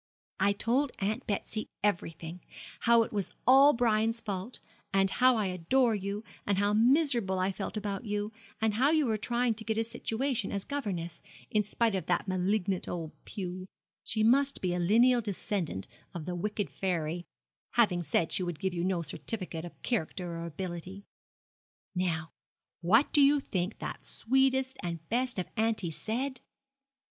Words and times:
I 0.39 0.53
told 0.53 0.93
Aunt 0.97 1.27
Betsy 1.27 1.67
everything 1.83 2.41
how 2.79 3.03
it 3.03 3.13
was 3.13 3.29
all 3.45 3.71
Brian's 3.73 4.19
fault, 4.19 4.59
and 4.91 5.07
how 5.11 5.37
I 5.37 5.45
adore 5.45 5.93
you, 5.93 6.23
and 6.43 6.57
how 6.57 6.73
miserable 6.73 7.37
I 7.37 7.51
felt 7.51 7.77
about 7.77 8.03
you, 8.03 8.31
and 8.59 8.73
how 8.73 8.89
you 8.89 9.05
were 9.05 9.19
trying 9.19 9.53
to 9.53 9.63
get 9.63 9.77
a 9.77 9.83
situation 9.83 10.51
as 10.51 10.65
governess, 10.65 11.21
in 11.51 11.61
spite 11.61 11.93
of 11.93 12.07
that 12.07 12.27
malignant 12.27 12.87
old 12.87 13.11
Pew 13.25 13.67
she 14.03 14.23
must 14.23 14.59
be 14.59 14.73
a 14.73 14.79
lineal 14.79 15.21
descendant 15.21 15.85
of 16.15 16.25
the 16.25 16.33
wicked 16.33 16.71
fairy 16.71 17.23
having 17.73 18.01
said 18.01 18.31
she 18.31 18.41
would 18.41 18.57
give 18.57 18.73
you 18.73 18.83
no 18.83 19.03
certificate 19.03 19.65
of 19.65 19.81
character 19.83 20.33
or 20.35 20.47
ability. 20.47 21.03
'Now, 21.93 22.31
what 22.81 23.13
do 23.13 23.21
you 23.21 23.39
think 23.39 23.77
that 23.77 24.03
sweetest 24.03 24.77
and 24.81 25.07
best 25.09 25.37
of 25.37 25.47
aunties 25.55 25.97
said? 25.97 26.39